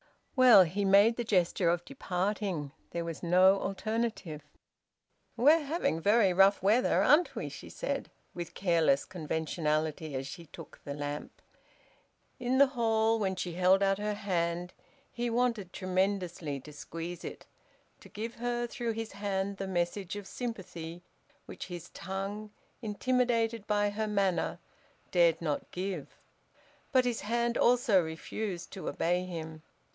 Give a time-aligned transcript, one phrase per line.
[0.35, 2.71] "Well" He made the gesture of departing.
[2.89, 4.41] There was no alternative.
[5.37, 10.79] "We're having very rough weather, aren't we?" she said, with careless conventionality, as she took
[10.83, 11.43] the lamp.
[12.39, 14.73] In the hall, when she held out her hand,
[15.11, 17.45] he wanted tremendously to squeeze it,
[17.99, 21.03] to give her through his hand the message of sympathy
[21.45, 22.49] which his tongue,
[22.81, 24.57] intimidated by her manner,
[25.11, 26.17] dared not give.
[26.91, 29.61] But his hand also refused to obey him.